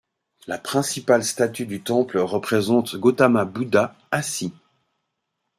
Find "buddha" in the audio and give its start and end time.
3.45-3.95